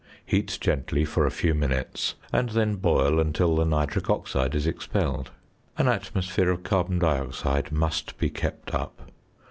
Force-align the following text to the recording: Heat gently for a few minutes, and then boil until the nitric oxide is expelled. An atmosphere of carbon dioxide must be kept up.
Heat 0.25 0.57
gently 0.59 1.05
for 1.05 1.27
a 1.27 1.29
few 1.29 1.53
minutes, 1.53 2.15
and 2.33 2.49
then 2.49 2.77
boil 2.77 3.19
until 3.19 3.55
the 3.55 3.65
nitric 3.65 4.09
oxide 4.09 4.55
is 4.55 4.65
expelled. 4.65 5.29
An 5.77 5.87
atmosphere 5.87 6.49
of 6.49 6.63
carbon 6.63 6.97
dioxide 6.97 7.71
must 7.71 8.17
be 8.17 8.31
kept 8.31 8.73
up. 8.73 9.11